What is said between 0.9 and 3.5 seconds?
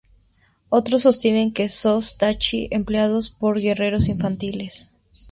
sostienen que son "tachi" empleados